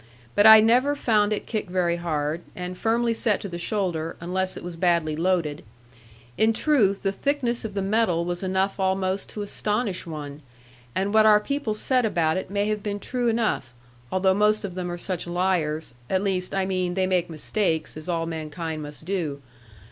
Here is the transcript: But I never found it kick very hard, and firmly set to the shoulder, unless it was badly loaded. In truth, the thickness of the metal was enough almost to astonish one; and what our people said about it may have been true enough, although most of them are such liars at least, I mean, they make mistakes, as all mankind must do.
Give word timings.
But 0.33 0.47
I 0.47 0.61
never 0.61 0.95
found 0.95 1.31
it 1.31 1.45
kick 1.45 1.69
very 1.69 1.97
hard, 1.97 2.41
and 2.55 2.75
firmly 2.75 3.13
set 3.13 3.39
to 3.41 3.47
the 3.47 3.59
shoulder, 3.59 4.15
unless 4.19 4.57
it 4.57 4.63
was 4.63 4.75
badly 4.75 5.15
loaded. 5.15 5.63
In 6.39 6.53
truth, 6.53 7.03
the 7.03 7.11
thickness 7.11 7.63
of 7.63 7.75
the 7.75 7.83
metal 7.83 8.25
was 8.25 8.41
enough 8.41 8.79
almost 8.79 9.29
to 9.29 9.43
astonish 9.43 10.07
one; 10.07 10.41
and 10.95 11.13
what 11.13 11.27
our 11.27 11.39
people 11.39 11.75
said 11.75 12.03
about 12.03 12.35
it 12.35 12.49
may 12.49 12.65
have 12.65 12.81
been 12.81 12.99
true 12.99 13.27
enough, 13.27 13.75
although 14.11 14.33
most 14.33 14.65
of 14.65 14.73
them 14.73 14.89
are 14.89 14.97
such 14.97 15.27
liars 15.27 15.93
at 16.09 16.23
least, 16.23 16.55
I 16.55 16.65
mean, 16.65 16.95
they 16.95 17.05
make 17.05 17.29
mistakes, 17.29 17.95
as 17.95 18.09
all 18.09 18.25
mankind 18.25 18.81
must 18.81 19.05
do. 19.05 19.39